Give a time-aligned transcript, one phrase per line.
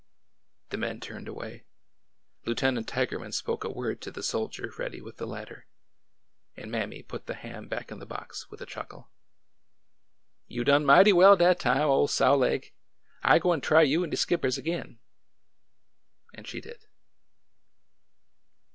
[0.69, 1.63] The men turned away.
[2.43, 5.67] Lieutenant Tigerman spoke a word to the soldier ready with the ladder,
[6.57, 9.11] and Mammy put the ham back in the box with a chuckle.
[10.47, 12.73] A DAY OF SOWING 215'' You done mighty well dat time, ole sow leg!
[13.21, 14.97] I gwine try you an' de skippers ag'in!"
[16.33, 16.87] And she did.